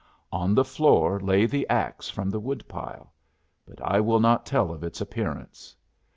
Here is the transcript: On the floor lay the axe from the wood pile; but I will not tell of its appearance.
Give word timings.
On 0.31 0.55
the 0.55 0.65
floor 0.65 1.19
lay 1.19 1.45
the 1.45 1.69
axe 1.69 2.09
from 2.09 2.31
the 2.31 2.39
wood 2.39 2.67
pile; 2.67 3.13
but 3.67 3.79
I 3.83 3.99
will 3.99 4.19
not 4.19 4.47
tell 4.47 4.71
of 4.71 4.83
its 4.83 4.99
appearance. 4.99 5.75